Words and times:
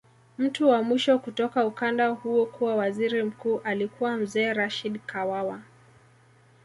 Mtu 0.37 0.69
wa 0.69 0.83
mwisho 0.83 1.19
kutoka 1.19 1.65
ukanda 1.65 2.07
huo 2.09 2.45
kuwa 2.45 2.75
waziri 2.75 3.23
mkuu 3.23 3.59
alikuwa 3.63 4.17
Mzee 4.17 4.53
Rashid 4.53 4.99
Kawawa 5.05 5.61